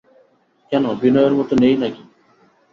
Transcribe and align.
কেন, 0.71 0.83
বিনয়ের 1.01 1.33
মত 1.37 1.49
নেই 1.61 1.75
নাকি? 1.81 2.03